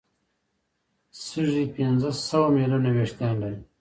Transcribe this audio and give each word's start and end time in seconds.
سږي 1.23 1.63
پنځه 1.75 2.09
سوه 2.27 2.47
ملیونه 2.55 2.89
وېښتان 2.95 3.33
لري. 3.41 3.59